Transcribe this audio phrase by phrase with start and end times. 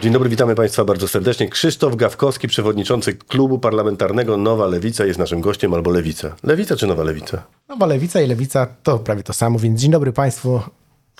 [0.00, 1.48] Dzień dobry, witamy Państwa bardzo serdecznie.
[1.48, 6.36] Krzysztof Gawkowski, przewodniczący klubu parlamentarnego Nowa Lewica jest naszym gościem albo Lewica.
[6.42, 7.42] Lewica czy Nowa Lewica?
[7.68, 10.60] Nowa lewica i lewica to prawie to samo, więc dzień dobry Państwu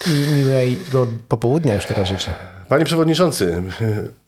[0.07, 2.35] i miłego popołudnia już teraz życzę.
[2.69, 3.63] Panie Przewodniczący,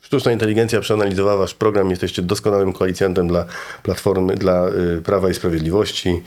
[0.02, 1.90] sztuczna inteligencja przeanalizowała Wasz program.
[1.90, 3.44] Jesteście doskonałym koalicjantem dla
[3.82, 6.22] Platformy, dla y, Prawa i Sprawiedliwości.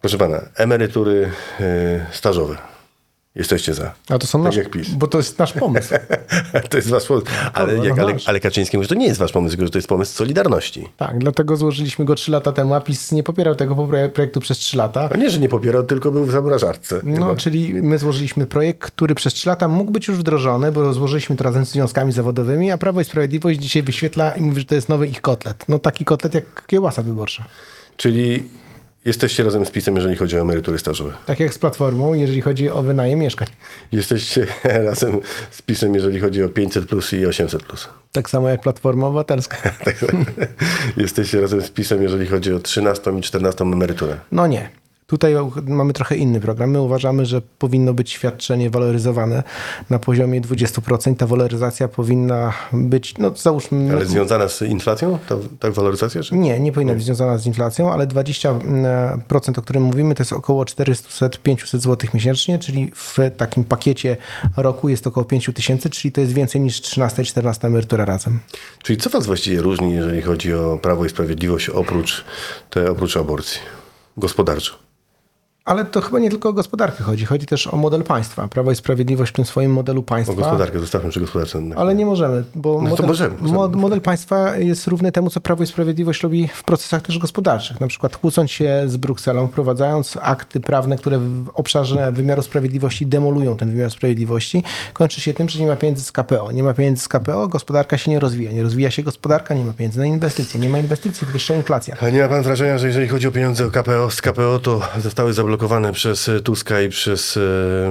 [0.00, 1.30] Proszę Pana, emerytury
[1.60, 2.71] y, stażowe.
[3.34, 3.94] Jesteście za.
[4.08, 4.88] A to są Tak nasz, PiS.
[4.88, 5.94] bo to jest nasz pomysł.
[6.70, 7.26] to jest Wasz pomysł.
[7.52, 8.28] Ale, no jak Ale, nasz.
[8.28, 10.88] ale Kaczyński mówi, że to nie jest Wasz pomysł, tylko że to jest pomysł Solidarności.
[10.96, 14.76] Tak, dlatego złożyliśmy go 3 lata temu, a PiS nie popierał tego projektu przez 3
[14.76, 15.08] lata.
[15.12, 17.00] A nie, że nie popierał, tylko był w zamrażarce.
[17.04, 21.36] No, czyli my złożyliśmy projekt, który przez 3 lata mógł być już wdrożony, bo złożyliśmy
[21.36, 24.74] to razem z związkami zawodowymi, a Prawo i Sprawiedliwość dzisiaj wyświetla i mówi, że to
[24.74, 25.64] jest nowy ich kotlet.
[25.68, 27.44] No taki kotlet jak kiełbasa wyborcza.
[27.96, 28.48] Czyli
[29.04, 31.12] jesteście razem z PiSem, jeżeli chodzi o emerytury stażowe.
[31.26, 33.48] Tak jak z Platformą, jeżeli chodzi o wynajem mieszkań.
[33.92, 34.46] Jesteście
[34.88, 35.20] razem
[35.50, 37.88] z PiSem, jeżeli chodzi o 500 plus i 800 plus.
[38.12, 39.56] Tak samo jak Platforma Obywatelska.
[39.84, 39.96] Tak,
[40.96, 44.16] jesteście razem z PiSem, jeżeli chodzi o 13 i 14 emeryturę.
[44.32, 44.81] No nie.
[45.12, 45.34] Tutaj
[45.66, 46.70] mamy trochę inny program.
[46.70, 49.42] My uważamy, że powinno być świadczenie waloryzowane
[49.90, 51.16] na poziomie 20%.
[51.16, 53.92] Ta waloryzacja powinna być, no załóżmy...
[53.92, 56.22] Ale związana z inflacją, ta, ta waloryzacja?
[56.22, 56.36] Czy?
[56.36, 60.64] Nie, nie powinna być związana z inflacją, ale 20%, o którym mówimy, to jest około
[60.64, 64.16] 400-500 zł miesięcznie, czyli w takim pakiecie
[64.56, 68.40] roku jest około 5 tysięcy, czyli to jest więcej niż 13 i 14 emerytura razem.
[68.82, 72.24] Czyli co was właściwie różni, jeżeli chodzi o Prawo i Sprawiedliwość, oprócz,
[72.70, 73.60] te, oprócz aborcji?
[74.16, 74.81] Gospodarczo.
[75.64, 78.48] Ale to chyba nie tylko o gospodarkę chodzi, chodzi też o model państwa.
[78.48, 80.34] Prawo i Sprawiedliwość w tym swoim modelu O państwa...
[80.34, 81.62] gospodarkę, zostawmy przy gospodarce.
[81.76, 83.58] Ale nie możemy, bo to model, możemy, możemy.
[83.58, 87.80] mo- model państwa jest równy temu, co Prawo i Sprawiedliwość robi w procesach też gospodarczych.
[87.80, 93.56] Na przykład kłócąc się z Brukselą, wprowadzając akty prawne, które w obszarze wymiaru sprawiedliwości demolują
[93.56, 96.52] ten wymiar sprawiedliwości, kończy się tym, że nie ma pieniędzy z KPO.
[96.52, 98.52] Nie ma pieniędzy z KPO, gospodarka się nie rozwija.
[98.52, 100.60] Nie rozwija się gospodarka, nie ma pieniędzy na inwestycje.
[100.60, 101.96] Nie ma inwestycji, wyższa inflacja.
[102.00, 104.80] A nie ma pan wrażenia, że jeżeli chodzi o pieniądze o KPO, z KPO, to
[105.00, 105.51] zostały zablokowane
[105.92, 107.40] przez Tuska i przez e,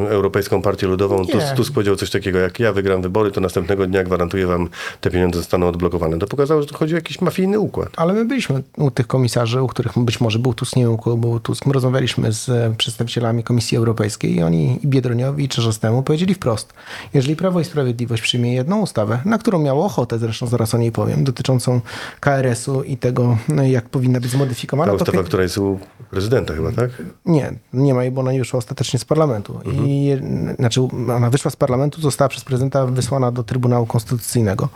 [0.09, 1.23] Europejską Partię Ludową?
[1.23, 1.55] Nie.
[1.55, 4.69] Tusk, powiedział coś takiego, jak ja wygram wybory, to następnego dnia gwarantuję wam,
[5.01, 6.19] te pieniądze zostaną odblokowane.
[6.19, 7.89] To pokazało, że to chodzi o jakiś mafijny układ.
[7.97, 10.85] Ale my byliśmy u tych komisarzy, u których być może był Tusk, nie
[11.17, 11.65] był Tusk.
[11.65, 16.73] My rozmawialiśmy z e, przedstawicielami Komisji Europejskiej i oni, i Biedroniowi, i Czerzostemu, powiedzieli wprost,
[17.13, 20.91] jeżeli Prawo i Sprawiedliwość przyjmie jedną ustawę, na którą miało ochotę, zresztą zaraz o niej
[20.91, 21.81] powiem, dotyczącą
[22.19, 25.79] KRS-u i tego, no, jak powinna być zmodyfikowana, Ta to ustawa, pie- która jest u
[26.09, 26.91] prezydenta chyba, tak?
[27.25, 29.59] nie, nie ma jej, bo ona nie wyszła ostatecznie z parlamentu.
[29.85, 30.21] I, je-
[30.59, 30.81] znaczy,
[31.15, 34.69] ona wyszła z parlamentu, została przez prezydenta wysłana do Trybunału Konstytucyjnego.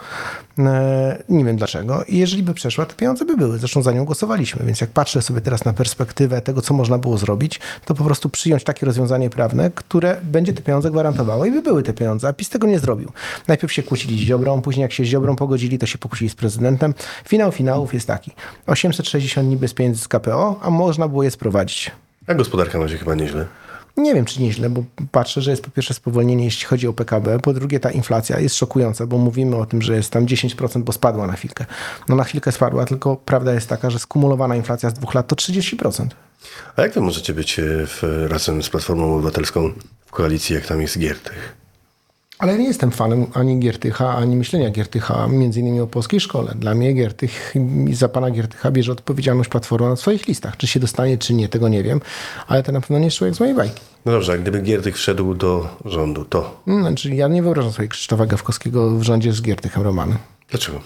[0.59, 2.03] E, nie wiem dlaczego.
[2.03, 3.57] I jeżeli by przeszła, to pieniądze by były.
[3.59, 4.65] Zresztą za nią głosowaliśmy.
[4.65, 8.29] Więc jak patrzę sobie teraz na perspektywę tego, co można było zrobić, to po prostu
[8.29, 12.27] przyjąć takie rozwiązanie prawne, które będzie te pieniądze gwarantowało i by były te pieniądze.
[12.27, 13.11] A PiS tego nie zrobił.
[13.47, 16.35] Najpierw się kłócili z Ziobrą, później jak się z Ziobrą pogodzili, to się pokłócili z
[16.35, 16.93] prezydentem.
[17.27, 18.31] Finał finałów jest taki.
[18.67, 21.91] 860 niby z pieniędzy z KPO, a można było je sprowadzić.
[22.27, 23.45] A gospodarka ma się chyba nieźle.
[23.97, 27.39] Nie wiem, czy nieźle, bo patrzę, że jest po pierwsze spowolnienie, jeśli chodzi o PKB,
[27.39, 30.93] po drugie ta inflacja jest szokująca, bo mówimy o tym, że jest tam 10%, bo
[30.93, 31.65] spadła na chwilkę.
[32.09, 35.35] No na chwilkę spadła, tylko prawda jest taka, że skumulowana inflacja z dwóch lat to
[35.35, 36.07] 30%.
[36.75, 39.71] A jak wy możecie być e, w, razem z Platformą Obywatelską
[40.05, 41.64] w koalicji, jak tam jest Giertych?
[42.39, 46.53] Ale ja nie jestem fanem ani Giertycha, ani myślenia Giertycha, między innymi o polskiej szkole.
[46.55, 47.55] Dla mnie Giertych,
[47.93, 50.57] za pana Giertycha bierze odpowiedzialność Platforma na swoich listach.
[50.57, 52.01] Czy się dostanie, czy nie, tego nie wiem,
[52.47, 53.81] ale to na pewno nie jest człowiek z mojej bajki.
[54.05, 58.25] No dobrze, a gdyby Giertych wszedł do rządu, to Znaczy, ja nie wyobrażam sobie Krzysztofa
[58.25, 60.17] Gawkowskiego w rządzie z Giertychem Romanem.
[60.49, 60.79] dlaczego?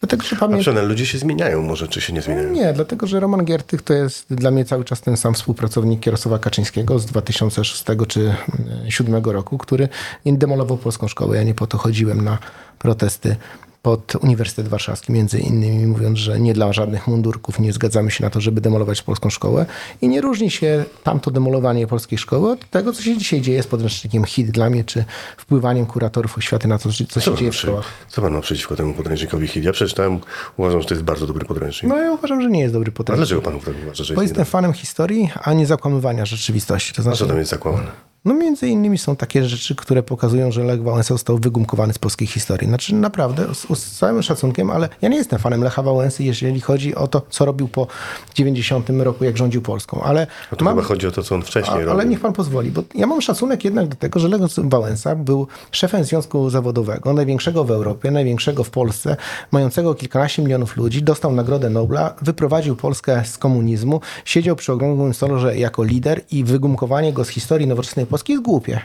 [0.00, 0.60] Dlatego, że A pamiętam...
[0.60, 2.50] przynajmniej ludzie się zmieniają może, czy się nie zmieniają?
[2.50, 6.38] Nie, dlatego że Roman Giertych to jest dla mnie cały czas ten sam współpracownik Jarosława
[6.38, 9.88] Kaczyńskiego z 2006 czy 2007 roku, który
[10.26, 11.36] demolował polską szkołę.
[11.36, 12.38] Ja nie po to chodziłem na
[12.78, 13.36] protesty
[13.82, 18.30] pod Uniwersytet Warszawski, między innymi mówiąc, że nie dla żadnych mundurków nie zgadzamy się na
[18.30, 19.66] to, żeby demolować polską szkołę
[20.00, 23.66] i nie różni się tamto demolowanie polskiej szkoły od tego, co się dzisiaj dzieje z
[23.66, 25.04] podręcznikiem HIT dla mnie, czy
[25.36, 27.86] wpływaniem kuratorów oświaty na to, co się Co dzieje w szkołach.
[28.08, 29.64] co pan ma przeciwko temu podręcznikowi HIT?
[29.64, 30.20] Ja przeczytałem,
[30.56, 31.90] uważam, że to jest bardzo dobry podręcznik.
[31.92, 33.28] No ja uważam, że nie jest dobry A podręcznik.
[33.28, 33.54] dlaczego pan
[33.84, 36.92] uważa, że Bo jest nie jestem fanem historii, a nie zakłamywania rzeczywistości.
[36.92, 37.86] To A co znaczy, tam jest zakłamane?
[38.24, 42.28] No między innymi są takie rzeczy, które pokazują, że Lech Wałęsa został wygumkowany z polskiej
[42.28, 42.68] historii.
[42.68, 46.94] Znaczy naprawdę, z, z całym szacunkiem, ale ja nie jestem fanem Lecha Wałęsy, jeżeli chodzi
[46.94, 47.86] o to, co robił po
[48.34, 50.02] 90 roku, jak rządził Polską.
[50.02, 50.26] Ale
[50.56, 51.90] to mam, chyba chodzi o to, co on wcześniej a, robił.
[51.90, 55.46] ale niech pan pozwoli, bo ja mam szacunek jednak do tego, że Lech Wałęsa był
[55.70, 59.16] szefem Związku Zawodowego, największego w Europie, największego w Polsce,
[59.50, 65.56] mającego kilkanaście milionów ludzi, dostał Nagrodę Nobla, wyprowadził Polskę z komunizmu, siedział przy okrągłym stole
[65.56, 68.80] jako lider i wygumkowanie go z historii nowoczesnej Polski jest głupie.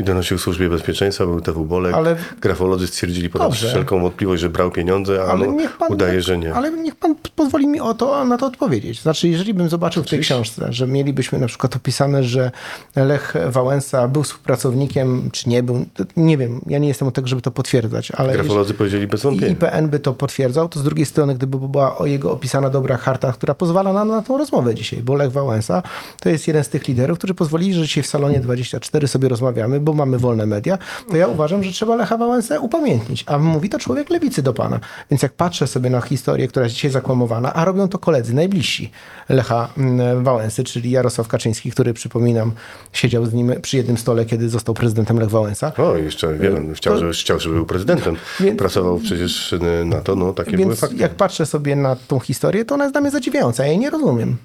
[0.00, 1.94] I donosił służbie bezpieczeństwa, był TW Bolek.
[1.94, 3.68] Ale- Grafolodzy stwierdzili ponad Dobrze.
[3.68, 6.54] wszelką wątpliwość, że brał pieniądze, a Ale no, niech pan, udaje, że nie.
[6.54, 9.02] Ale niech pan pozwoli mi o to, na to odpowiedzieć.
[9.02, 12.50] Znaczy, jeżeli bym zobaczył w tej książce, że mielibyśmy na przykład opisane, że
[12.96, 15.86] Lech Wałęsa był współpracownikiem, czy nie był,
[16.16, 19.24] nie wiem, ja nie jestem od tego, żeby to potwierdzać, ale Grafolodzy powiedzieli bez i
[19.24, 19.52] wątpienia.
[19.52, 23.32] IPN by to potwierdzał, to z drugiej strony, gdyby była o jego opisana dobra harta,
[23.32, 25.82] która pozwala nam na tą rozmowę dzisiaj, bo Lech Wałęsa
[26.20, 29.80] to jest jeden z tych liderów, którzy pozwolili, że dzisiaj w Salonie 24 sobie rozmawiamy,
[29.80, 30.78] bo mamy wolne media,
[31.10, 34.80] to ja uważam, że trzeba Lecha Wałęsę upamiętnić, a mówi to człowiek lewicy do pana.
[35.10, 38.90] Więc jak patrzę sobie na historię, która jest dzisiaj zakłamowana, a robią to koledzy najbliżsi
[39.28, 42.52] Lecha mm, Wałęsy, czyli Jarosław Kaczyński, który przypominam,
[42.92, 45.72] siedział z nim przy jednym stole, kiedy został prezydentem Lech Wałęsa.
[45.76, 48.16] O, jeszcze wiem, chciał, żeby, chciał, żeby był prezydentem.
[48.40, 50.96] Więc- Pracował przecież y, na to, no takie były Więc fakty.
[50.96, 53.62] jak patrzę sobie na tą historię, to ona jest dla mnie zadziwiająca.
[53.64, 54.36] Ja jej nie rozumiem.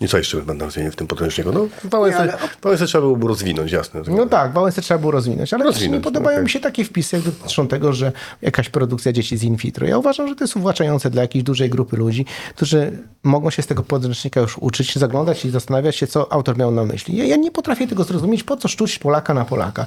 [0.00, 1.52] I co jeszcze będą zmienić w tym podręczniku?
[1.52, 4.00] No, Wałęsę, ale- Wałęsę trzeba było rozwinąć, jasne.
[4.08, 6.44] No tak, Wałęsę trzeba było rozwinąć, ale też nie Rozwinąć, podobają okej.
[6.44, 8.12] mi się takie wpisy, jak dotyczą tego, że
[8.42, 9.86] jakaś produkcja dzieci z in vitro.
[9.86, 12.24] Ja uważam, że to jest uwłaczające dla jakiejś dużej grupy ludzi,
[12.56, 16.70] którzy mogą się z tego podręcznika już uczyć, zaglądać i zastanawiać się, co autor miał
[16.70, 17.16] na myśli.
[17.16, 19.86] Ja, ja nie potrafię tego zrozumieć, po co szczuć Polaka na Polaka.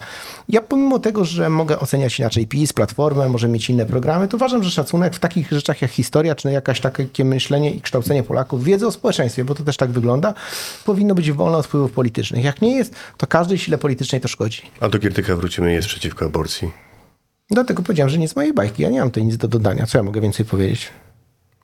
[0.50, 4.64] Ja pomimo tego, że mogę oceniać inaczej PiS, Platformę, może mieć inne programy, to uważam,
[4.64, 8.88] że szacunek w takich rzeczach jak historia, czy jakaś takie myślenie i kształcenie Polaków, wiedzy
[8.88, 9.99] o społeczeństwie, bo to też tak wygląda,
[10.86, 12.44] powinno być wolne od wpływów politycznych.
[12.44, 14.62] Jak nie jest, to każdej sile politycznej to szkodzi.
[14.80, 16.72] A do Giertycha wrócimy, jest przeciwko aborcji.
[17.51, 18.84] Dlatego powiedziałem, że nie z mojej bajki.
[18.84, 19.86] Ja nie mam tutaj nic do dodania.
[19.86, 20.90] Co ja mogę więcej powiedzieć?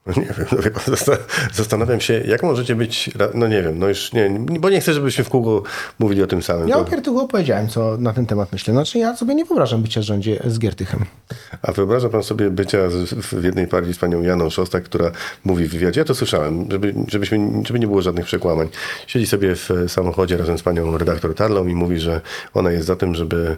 [0.06, 1.18] No nie wiem, no wie pan, zasta-
[1.54, 5.24] zastanawiam się, jak możecie być, no nie wiem, no już nie, bo nie chcę, żebyśmy
[5.24, 5.63] w kółko
[6.00, 6.68] mówili o tym samym.
[6.68, 8.74] Ja To- o Giertychu opowiedziałem, co na ten temat myślę.
[8.74, 11.06] Znaczy ja sobie nie wyobrażam bycia w rządzie z Giertychem.
[11.62, 15.12] A wyobraża pan sobie bycia z, w jednej partii z panią Janą Szostak, która
[15.44, 18.68] mówi w wywiadzie, ja to słyszałem, żeby, żebyśmy, żeby nie było żadnych przekłamań.
[19.08, 22.22] Siedzi sobie w samochodzie razem z panią redaktor Tarlą i mówi, że
[22.54, 23.58] ona jest za tym, żeby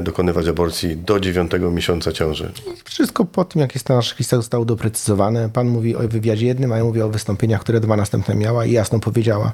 [0.00, 2.52] dokonywać aborcji do dziewiątego miesiąca ciąży.
[2.84, 5.48] Wszystko po tym, jak jest na naszych listach zostało doprecyzowane.
[5.48, 8.72] Pan mówi o wywiadzie jednym, a ja mówię o wystąpieniach, które dwa następne miała i
[8.72, 9.52] jasno powiedziała,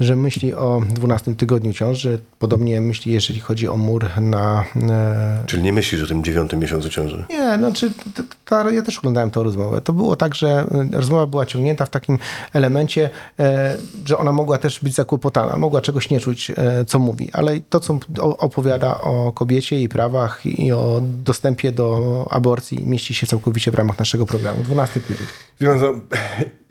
[0.00, 2.18] że myśli o 12 tygodniu ciąży.
[2.38, 4.64] Podobnie myśli, jeżeli chodzi o mur na...
[4.90, 7.24] E, Czyli nie myślisz o tym dziewiątym miesiącu ciąży.
[7.30, 9.80] Nie, znaczy, t- ta, ja też oglądałem tę rozmowę.
[9.80, 12.18] To było tak, że y, rozmowa była ciągnięta w takim
[12.52, 17.30] elemencie, e, że ona mogła też być zakłopotana, mogła czegoś nie czuć, e, co mówi,
[17.32, 17.98] ale to, co
[18.38, 23.98] opowiada o kobiecie i prawach i o dostępie do aborcji, mieści się całkowicie w ramach
[23.98, 24.62] naszego programu.
[24.62, 25.26] 12 tydzień.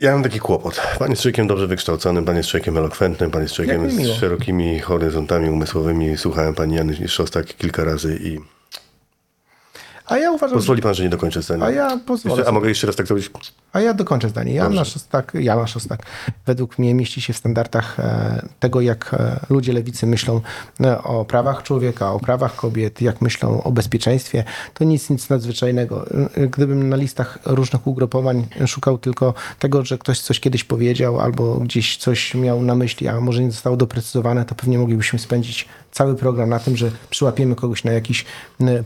[0.00, 0.80] Ja mam taki kłopot.
[0.98, 5.50] Pan jest człowiekiem dobrze wykształconym, pan jest człowiekiem elokwentnym, pan jest człowiekiem z szerokimi horyzontami
[5.50, 6.16] umysłowymi.
[6.16, 8.38] Słuchałem pani Jany Szostak kilka razy i
[10.06, 11.64] A ja uważam, pozwoli pan, że nie dokończę zdania.
[11.64, 13.30] A ja pozwolę Jeszcze, a mogę jeszcze raz tak zrobić?
[13.72, 14.54] A ja dokończę zdanie.
[14.54, 16.06] Jana Szostak, Jana Szostak
[16.46, 20.40] według mnie mieści się w standardach e, tego, jak e, ludzie lewicy myślą
[20.80, 24.44] e, o prawach człowieka, o prawach kobiet, jak myślą o bezpieczeństwie.
[24.74, 26.06] To nic, nic nadzwyczajnego.
[26.50, 31.96] Gdybym na listach różnych ugrupowań szukał tylko tego, że ktoś coś kiedyś powiedział albo gdzieś
[31.96, 36.48] coś miał na myśli, a może nie zostało doprecyzowane, to pewnie moglibyśmy spędzić cały program
[36.48, 38.24] na tym, że przyłapiemy kogoś na jakichś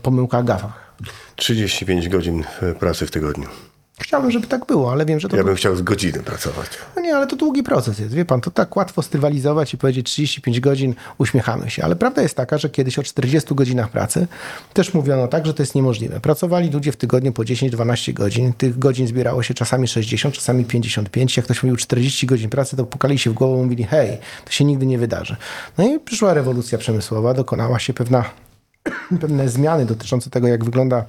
[0.01, 0.86] pomyłkach, gafach.
[1.35, 3.47] 35 godzin e, pracy w tygodniu.
[4.01, 6.67] Chciałbym, żeby tak było, ale wiem, że to Ja bym chciał z godziny pracować.
[6.95, 8.13] No nie, ale to długi proces jest.
[8.13, 11.83] Wie pan, to tak łatwo strywalizować i powiedzieć 35 godzin, uśmiechamy się.
[11.83, 14.27] Ale prawda jest taka, że kiedyś o 40 godzinach pracy
[14.73, 16.19] też mówiono tak, że to jest niemożliwe.
[16.19, 18.53] Pracowali ludzie w tygodniu po 10-12 godzin.
[18.53, 21.37] Tych godzin zbierało się czasami 60, czasami 55.
[21.37, 24.51] Jak ktoś mówił 40 godzin pracy, to pukali się w głowę i mówili, hej, to
[24.51, 25.35] się nigdy nie wydarzy.
[25.77, 28.25] No i przyszła rewolucja przemysłowa, dokonała się pewna,
[29.21, 31.05] pewne zmiany dotyczące tego, jak wygląda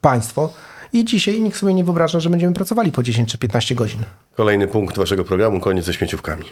[0.00, 0.52] państwo.
[0.92, 4.00] I dzisiaj nikt sobie nie wyobraża, że będziemy pracowali po 10 czy 15 godzin.
[4.36, 6.44] Kolejny punkt waszego programu, koniec ze śmieciówkami.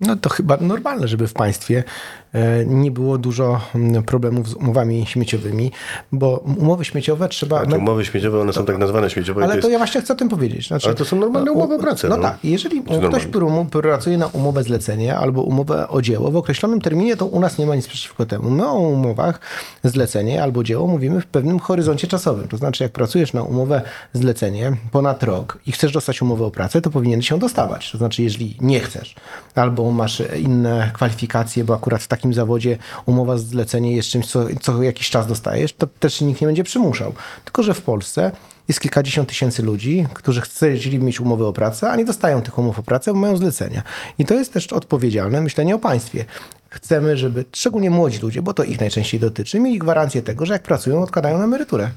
[0.00, 1.84] No to chyba normalne, żeby w państwie
[2.32, 5.72] e, nie było dużo mm, problemów z umowami śmieciowymi,
[6.12, 7.66] bo umowy śmieciowe trzeba...
[7.66, 9.42] Te umowy śmieciowe, one są tak nazwane śmieciowe.
[9.44, 9.70] Ale to jest...
[9.70, 10.68] ja właśnie chcę o tym powiedzieć.
[10.68, 12.22] Znaczy, Ale to są normalne umowy o pracę, No, no.
[12.22, 13.26] tak, jeżeli ktoś normalne?
[13.26, 17.58] prum- pracuje na umowę zlecenie albo umowę o dzieło w określonym terminie, to u nas
[17.58, 18.50] nie ma nic przeciwko temu.
[18.50, 19.40] My o umowach
[19.84, 22.48] zlecenie albo dzieło mówimy w pewnym horyzoncie czasowym.
[22.48, 26.80] To znaczy, jak pracujesz na umowę zlecenie ponad rok i chcesz dostać umowę o pracę,
[26.80, 27.92] to powinien się dostawać.
[27.92, 29.14] To znaczy, jeżeli nie chcesz
[29.54, 34.82] albo masz inne kwalifikacje, bo akurat w takim zawodzie umowa zlecenie jest czymś, co, co
[34.82, 37.12] jakiś czas dostajesz, to też nikt nie będzie przymuszał.
[37.44, 38.32] Tylko, że w Polsce
[38.68, 42.78] jest kilkadziesiąt tysięcy ludzi, którzy chcieli mieć umowy o pracę, a nie dostają tych umów
[42.78, 43.82] o pracę, bo mają zlecenia.
[44.18, 46.24] I to jest też odpowiedzialne myślenie o państwie.
[46.70, 50.62] Chcemy, żeby szczególnie młodzi ludzie, bo to ich najczęściej dotyczy, mieli gwarancję tego, że jak
[50.62, 51.90] pracują, odkładają na emeryturę.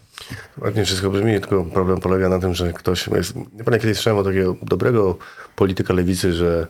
[0.62, 3.34] Ładnie wszystko brzmi, tylko problem polega na tym, że ktoś jest...
[3.58, 5.18] Ja pan kiedyś słyszałem o takiego dobrego
[5.56, 6.68] polityka lewicy, że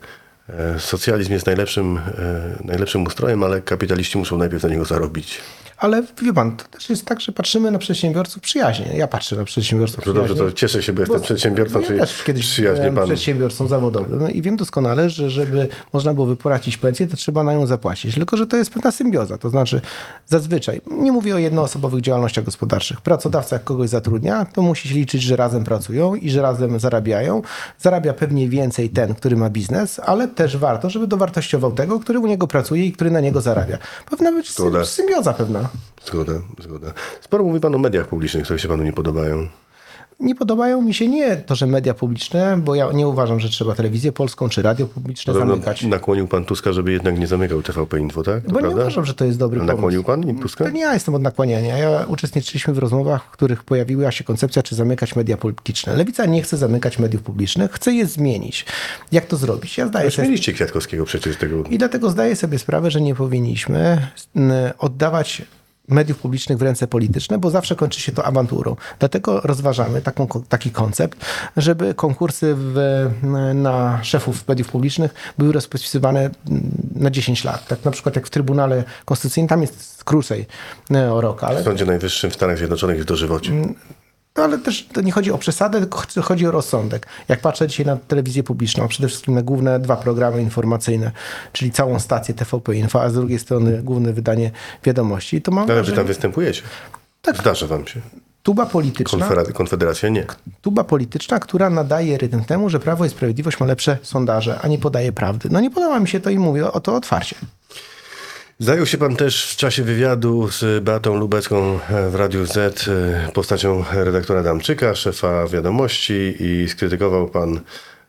[0.80, 2.02] socjalizm jest najlepszym, e,
[2.66, 5.42] najlepszym ustrojem, ale kapitaliści muszą najpierw na niego zarobić.
[5.82, 8.86] Ale wie pan, to też jest tak, że patrzymy na przedsiębiorców przyjaźnie.
[8.96, 10.46] Ja patrzę na przedsiębiorców dobrze, przyjaźnie.
[10.46, 13.06] to cieszę się, bo jestem przedsiębiorcą, ja czyli też kiedyś przyjaźnie byłem pan.
[13.06, 17.54] przedsiębiorcą zawodowym no i wiem doskonale, że żeby można było wypłacić pensję, to trzeba na
[17.54, 18.16] nią zapłacić.
[18.16, 19.38] Tylko, że to jest pewna symbioza.
[19.38, 19.82] To znaczy
[20.28, 25.22] zazwyczaj, nie mówię o jednoosobowych działalnościach gospodarczych, pracodawca jak kogoś zatrudnia, to musi się liczyć,
[25.22, 27.42] że razem pracują i że razem zarabiają.
[27.80, 32.28] Zarabia pewnie więcej ten, który ma biznes, ale też warto, żeby dowartościował tego, który u
[32.28, 33.78] niego pracuje i który na niego zarabia.
[34.10, 34.86] Powinna być Zgoda.
[34.86, 35.70] symbioza pewna.
[36.06, 36.88] Zgoda, zgoda.
[37.22, 39.48] Sporo mówi pan o mediach publicznych, które się panu nie podobają.
[40.22, 43.76] Nie podobają mi się nie to, że media publiczne, bo ja nie uważam, że trzeba
[43.76, 45.84] telewizję polską czy radio publiczne Podobno zamykać.
[45.84, 48.44] nakłonił pan Tuska, żeby jednak nie zamykał TVP Info, tak?
[48.46, 48.82] To Bo nie prawda?
[48.82, 49.76] uważam, że to jest dobry pomysł.
[49.76, 50.64] Nakłonił pan Tuska?
[50.66, 51.78] To nie ja jestem od nakłaniania.
[51.78, 55.96] Ja uczestniczyliśmy w rozmowach, w których pojawiła się koncepcja, czy zamykać media publiczne.
[55.96, 58.66] Lewica nie chce zamykać mediów publicznych, chce je zmienić.
[59.12, 59.78] Jak to zrobić?
[59.78, 61.64] Ja zdaję sobie Mieliście Kwiatkowskiego przecież tego.
[61.70, 64.08] i dlatego zdaję sobie sprawę, że nie powinniśmy
[64.80, 65.42] oddawać
[65.92, 68.76] mediów publicznych w ręce polityczne, bo zawsze kończy się to awanturą.
[69.00, 71.26] Dlatego rozważamy taką, taki koncept,
[71.58, 73.10] żeby konkursy w,
[73.54, 77.68] na szefów mediów publicznych były rozpisywane mm, na 10 lat.
[77.68, 80.46] Tak na przykład jak w Trybunale Konstytucyjnym, tam jest krócej
[80.92, 83.52] e, o rok, ale W Sądzie Najwyższym w Stanach Zjednoczonych jest dożywocie.
[84.42, 87.08] No ale też to nie chodzi o przesadę, tylko ch- chodzi o rozsądek.
[87.30, 91.12] Jak patrzę dzisiaj na telewizję publiczną, przede wszystkim na główne dwa programy informacyjne,
[91.54, 94.52] czyli całą stację TVP Info, a z drugiej strony główne wydanie
[94.84, 96.62] wiadomości, to mam Ale wy tam występujecie.
[97.22, 97.38] Tak.
[97.38, 98.02] Zdarza wam się.
[98.44, 100.26] tuba polityczna, Konfederacja nie.
[100.62, 104.78] tuba polityczna, która nadaje rytm temu, że Prawo i Sprawiedliwość ma lepsze sondaże, a nie
[104.78, 105.50] podaje prawdy.
[105.52, 107.36] No nie podoba mi się to i mówię o to otwarcie.
[108.62, 113.84] Zajął się pan też w czasie wywiadu z Beatą Lubecką w Radiu Z e, postacią
[113.92, 117.60] redaktora Adamczyka, szefa wiadomości i skrytykował pan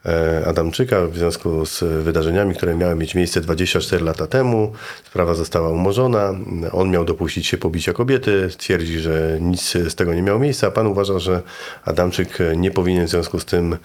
[0.07, 4.73] e, Adamczyka w związku z wydarzeniami, które miały mieć miejsce 24 lata temu.
[5.05, 6.35] Sprawa została umorzona.
[6.73, 8.49] On miał dopuścić się pobicia kobiety.
[8.59, 10.71] Twierdzi, że nic z tego nie miało miejsca.
[10.71, 11.43] Pan uważa, że
[11.85, 13.77] Adamczyk nie powinien w związku z tym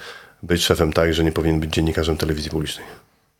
[0.43, 2.85] być szefem tak, że nie powinien być dziennikarzem telewizji publicznej,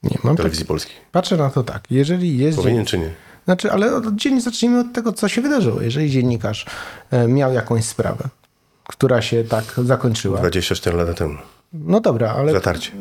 [0.03, 0.95] Nie, mam tak, telewizji polskiej.
[1.11, 1.83] patrzę na to tak.
[1.89, 3.09] Jeżeli jest Powinien czy nie?
[3.45, 5.81] Znaczy, ale od dzień zacznijmy od tego, co się wydarzyło.
[5.81, 6.65] Jeżeli dziennikarz
[7.11, 8.23] e, miał jakąś sprawę,
[8.87, 10.39] która się tak zakończyła.
[10.39, 11.35] 24 lata temu.
[11.73, 12.91] No dobra, ale, Zatarcie.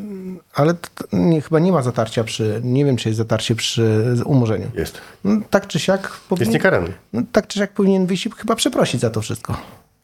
[0.53, 4.15] ale t- t- nie, chyba nie ma zatarcia przy, nie wiem, czy jest zatarcie przy
[4.25, 4.71] umorzeniu.
[4.75, 5.01] Jest.
[5.23, 6.93] No, tak czy siak Jest powinien, niekarany.
[7.13, 9.57] no, tak czy siak powinien wyjść chyba przeprosić za to wszystko.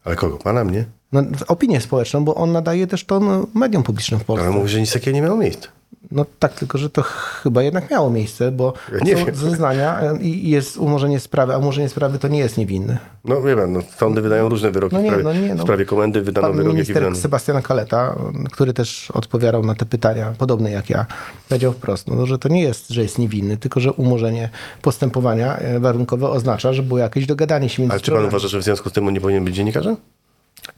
[0.04, 0.36] Ale kogo?
[0.38, 0.84] Pana mnie?
[1.14, 4.46] No, opinię społeczną, bo on nadaje też ton mediom publicznym w Polsce.
[4.46, 5.68] Ale mówi, że nic takiego nie miało miejsca.
[6.10, 7.02] No tak, tylko że to
[7.42, 9.34] chyba jednak miało miejsce, bo Ja nie są wiem.
[9.34, 12.98] zeznania e, i jest umorzenie sprawy, a umorzenie sprawy to nie jest niewinny.
[13.24, 14.94] No wie pan, no, sądy wydają różne wyroki.
[14.94, 15.62] No nie, w, sprawie, no nie, no.
[15.62, 17.16] w sprawie komendy wydano Pan wyrok, jaki minister wydano.
[17.16, 18.18] Sebastian Kaleta,
[18.52, 21.06] który też odpowiadał na te pytania, podobne jak ja,
[21.48, 24.48] powiedział wprost, no, że to nie jest, że jest niewinny, tylko że umorzenie
[24.82, 28.58] postępowania e, warunkowe oznacza, że było jakieś dogadanie się między Ale czy pan uważa, że
[28.58, 29.96] w związku z tym on nie powinien być dziennikarzem?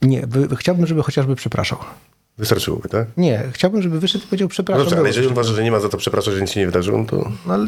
[0.02, 0.26] Nie,
[0.58, 1.78] chciałbym, żeby chociażby przepraszał.
[2.38, 3.06] Wystarczyłoby, tak?
[3.16, 4.84] Nie, chciałbym, żeby wyszedł i powiedział No przepraszam.
[4.84, 6.98] dobrze, ale jeżeli uważa, że nie ma za to przepraszać, że nic się nie wydarzyło,
[6.98, 7.16] no to...
[7.46, 7.66] No, ale,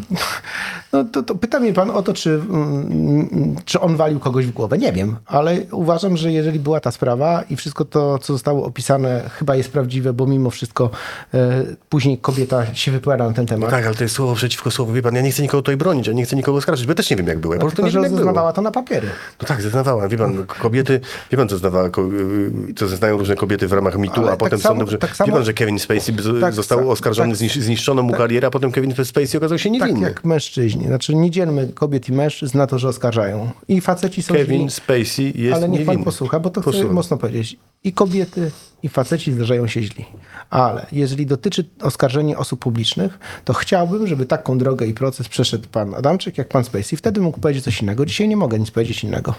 [0.92, 4.50] no to, to pyta mnie pan o to, czy, mm, czy on walił kogoś w
[4.52, 4.78] głowę.
[4.78, 9.30] Nie wiem, ale uważam, że jeżeli była ta sprawa i wszystko to, co zostało opisane,
[9.38, 10.90] chyba jest prawdziwe, bo mimo wszystko
[11.34, 13.70] e, później kobieta się wypowiada na ten No temat.
[13.70, 14.92] tak, ale to jest słowo przeciwko słowu.
[14.92, 16.94] Wie pan, ja nie chcę nikogo tutaj bronić, ja nie chcę nikogo oskarżyć, bo ja
[16.94, 17.54] też nie wiem, jak było.
[17.54, 18.18] Ja po prostu Tylko, nie że wiem, było.
[18.18, 19.08] zeznawała to na papiery.
[19.42, 20.08] No tak, zeznawała.
[20.08, 24.28] Wie pan, kobiety, wie pan, co zeznawała, y, co zeznają różne kobiety w ramach mitu,
[24.28, 24.98] a tak potem samo- sądem, że...
[24.98, 28.12] tak samo- Wie pan, że Kevin Spacey Tak został sa- oskarżony, tak- znisz- zniszczono mu
[28.12, 30.08] karierę, a potem Kevin Spacey okazał się Tak niewinny.
[30.08, 30.86] jak mężczyźni.
[30.86, 33.50] Znaczy nie dzielmy kobiet i mężczyzn na to, że oskarżają.
[33.68, 34.44] I faceci są źli.
[34.46, 36.04] Kevin Spacey jest Ale niech pan niewinny.
[36.04, 36.94] posłucha, bo to chcę Posłucham.
[36.94, 37.56] mocno powiedzieć.
[37.84, 38.50] I kobiety,
[38.82, 40.04] i faceci zdarzają się źli.
[40.50, 45.94] Ale jeżeli dotyczy oskarżenia osób publicznych, to chciałbym, żeby taką drogę i proces przeszedł pan
[45.94, 46.96] Adamczyk, jak pan Spacey.
[46.96, 48.06] Wtedy mógł powiedzieć coś innego.
[48.06, 49.34] Dzisiaj nie mogę nic powiedzieć innego.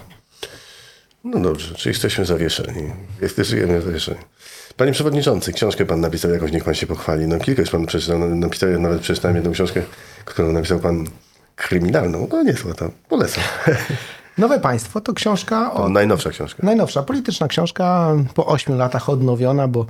[1.24, 2.92] No dobrze, czy jesteśmy zawieszeni?
[3.22, 4.20] Jesteśmy zawieszeni.
[4.76, 7.26] Panie Przewodniczący, książkę pan napisał jakąś, niech pan się pochwali.
[7.26, 9.82] No kilka już pan przeczytał, no, napisał, nawet przeczytałem jedną książkę,
[10.24, 11.06] którą napisał pan
[11.56, 12.28] kryminalną.
[12.30, 13.44] No niezła to, polecam.
[14.38, 15.88] Nowe Państwo to książka o...
[15.88, 16.62] Najnowsza książka.
[16.66, 19.86] Najnowsza polityczna książka, po ośmiu latach odnowiona, bo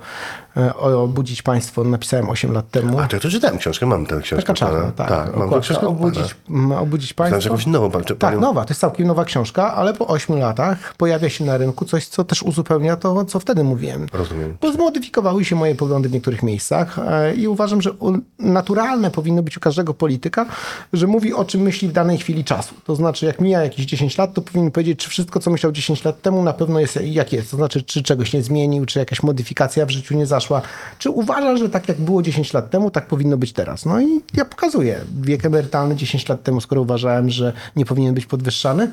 [0.57, 2.99] e, o Obudzić Państwo napisałem 8 lat temu.
[3.01, 4.37] A to ja to czytałem książkę, mam tę książkę.
[4.37, 5.09] Taka czarna, tak.
[5.09, 5.87] tak mam tę książkę.
[5.87, 6.37] obudzić,
[6.81, 7.41] obudzić Państwo.
[7.41, 10.39] że jakąś nową pan, Tak, panią- nowa, to jest całkiem nowa książka, ale po 8
[10.39, 14.07] latach pojawia się na rynku coś, co też uzupełnia to, co wtedy mówiłem.
[14.13, 14.57] Rozumiem.
[14.61, 17.91] Bo zmodyfikowały się moje poglądy w niektórych miejscach e, i uważam, że
[18.39, 20.47] naturalne powinno być u każdego polityka,
[20.93, 22.75] że mówi o czym myśli w danej chwili czasu.
[22.85, 25.73] To znaczy, jak mija jakieś 10 lat, lat, to powinien powiedzieć, czy wszystko, co myślał
[25.73, 27.51] 10 lat temu, na pewno jest jak jest.
[27.51, 30.63] To znaczy, czy czegoś nie zmienił, czy jakaś modyfikacja w życiu nie zaszła.
[30.99, 33.87] Czy uważa, że tak jak było 10 lat temu, tak powinno być teraz.
[33.87, 35.01] No i ja pokazuję.
[35.23, 38.91] Wiek emerytalny 10 lat temu, skoro uważałem, że nie powinien być podwyższany,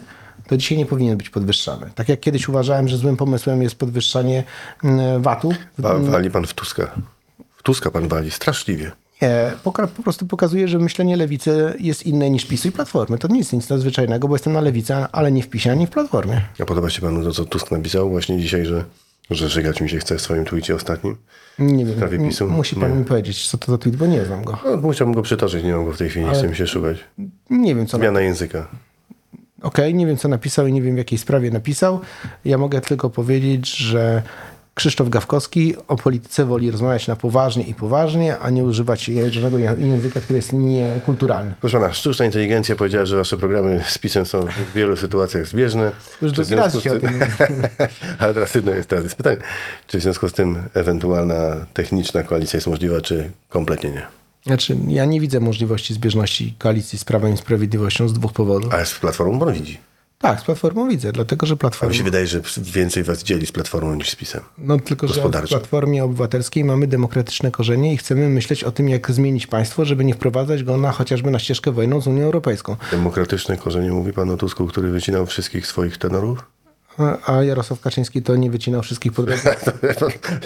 [0.47, 1.91] to dzisiaj nie powinien być podwyższany.
[1.95, 4.43] Tak jak kiedyś uważałem, że złym pomysłem jest podwyższanie
[4.83, 5.53] mm, VAT-u.
[5.77, 6.91] Wa- wali pan w Tuska.
[7.57, 8.91] W Tuska pan wali, straszliwie.
[9.21, 13.17] Nie, po prostu pokazuje, że myślenie lewicy jest inne niż PiSu i Platformy.
[13.17, 15.89] To nie jest nic nadzwyczajnego, bo jestem na lewicy, ale nie w PiSie, ani w
[15.89, 16.41] Platformie.
[16.59, 18.85] A podoba się panu to, co Tusk napisał właśnie dzisiaj, że,
[19.29, 21.15] że żygać mi się chce w swoim tweetie ostatnim?
[21.59, 22.47] Nie wiem, PiSu?
[22.47, 22.97] musi pan Nie.
[22.97, 24.57] mi powiedzieć, co to za tweet, bo nie znam go.
[24.65, 26.97] No, musiałbym go przytoczyć, nie mam go w tej chwili, nie chcę mi się szukać.
[27.49, 27.97] Nie wiem, co...
[27.97, 28.67] Zmiana języka.
[29.61, 31.99] Okej, nie wiem, co napisał i nie wiem, w jakiej sprawie napisał.
[32.45, 34.23] Ja mogę tylko powiedzieć, że
[34.77, 40.21] Krzysztof Gawkowski o polityce woli rozmawiać na poważnie i poważnie, a nie używać żadnego języka,
[40.21, 41.53] który jest niekulturalny.
[41.61, 45.91] Proszę pana, sztuczna inteligencja powiedziała, że wasze programy z pisem są w wielu sytuacjach zbieżne.
[46.21, 47.19] Już Czy w drugi raz związku się o z tym-
[48.19, 49.37] Ale teraz jedno jest, teraz jest pytanie.
[49.87, 54.07] Czy w związku z tym ewentualna techniczna koalicja jest możliwa, czy kompletnie nie?
[54.45, 58.73] Znaczy, ja nie widzę możliwości zbieżności koalicji z Prawem i Sprawiedliwością z dwóch powodów.
[58.73, 59.77] A z Platformą pan widzi.
[60.19, 61.91] Tak, z Platformą widzę, dlatego że Platforma...
[61.91, 64.41] mi się wydaje, że więcej was dzieli z Platformą niż z pisem.
[64.57, 65.31] No tylko, że w.
[65.31, 70.13] Platformie Obywatelskiej mamy demokratyczne korzenie i chcemy myśleć o tym, jak zmienić państwo, żeby nie
[70.13, 72.75] wprowadzać go na chociażby na ścieżkę wojną z Unią Europejską.
[72.91, 76.56] Demokratyczne korzenie mówi pan o Tusku, który wycinał wszystkich swoich tenorów?
[77.25, 79.55] A- Jarosław Kaczyński to nie wycinał wszystkich podległych.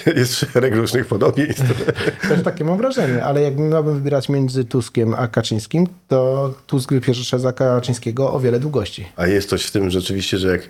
[0.15, 1.63] Jest szereg różnych podobieństw.
[2.29, 7.39] Też takie mam wrażenie, ale jakbym miałbym wybierać między Tuskiem a Kaczyńskim, to Tusk wypierze
[7.39, 9.05] za Kaczyńskiego o wiele długości.
[9.15, 10.61] A jest coś w tym rzeczywiście, że jak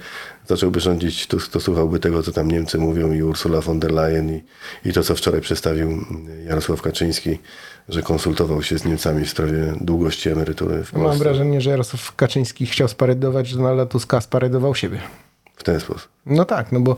[0.47, 4.29] zacząłby rządzić Tusk, to słuchałby tego, co tam Niemcy mówią i Ursula von der Leyen
[4.35, 4.43] i,
[4.85, 6.05] i to, co wczoraj przedstawił
[6.45, 7.39] Jarosław Kaczyński,
[7.89, 11.23] że konsultował się z Niemcami w sprawie długości emerytury w Mam Polsce.
[11.23, 14.99] wrażenie, że Jarosław Kaczyński chciał sparedować Donalda Tuska, a sparedował siebie.
[15.61, 16.07] W ten sposób.
[16.25, 16.95] No tak, no bo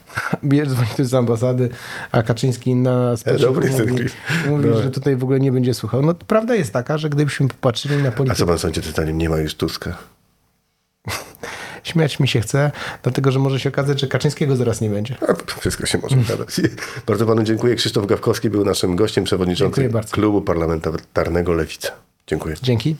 [0.44, 1.68] bierz dzwoni z ambasady,
[2.12, 4.04] a Kaczyński na spoczynku dobry jest ten mówi,
[4.48, 4.82] mówi Dobra.
[4.82, 6.02] że tutaj w ogóle nie będzie słuchał.
[6.02, 9.18] No prawda jest taka, że gdybyśmy popatrzyli na A politykę, co pan sądzi, tym zdaniem
[9.18, 9.96] nie ma już Tuska?
[11.82, 15.16] śmiać mi się chce, dlatego że może się okazać, że Kaczyńskiego zaraz nie będzie.
[15.28, 16.60] A, wszystko się może gadać.
[17.06, 17.74] Bardzo panu dziękuję.
[17.74, 19.92] Krzysztof Gawkowski był naszym gościem, przewodniczącym.
[20.10, 21.88] Klubu Parlamentarnego Lewica.
[22.26, 22.56] Dziękuję.
[22.62, 22.96] Dzięki.